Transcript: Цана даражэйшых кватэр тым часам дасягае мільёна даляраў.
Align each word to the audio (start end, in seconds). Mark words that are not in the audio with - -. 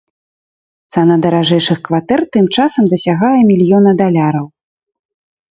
Цана 0.93 1.15
даражэйшых 1.25 1.79
кватэр 1.89 2.21
тым 2.37 2.45
часам 2.57 2.83
дасягае 2.95 3.39
мільёна 3.53 3.91
даляраў. 4.03 4.47